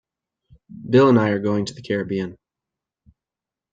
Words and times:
Bill 0.89 1.09
and 1.09 1.19
I 1.19 1.29
are 1.29 1.37
going 1.39 1.65
to 1.65 1.75
the 1.75 1.83
Caribbean. 1.83 2.35